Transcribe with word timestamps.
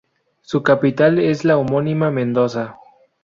Su 0.41 0.63
capital 0.63 1.19
es 1.19 1.45
la 1.45 1.59
homónima 1.59 2.09
Mendoza. 2.09 2.79